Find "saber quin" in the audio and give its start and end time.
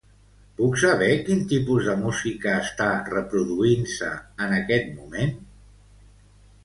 0.83-1.43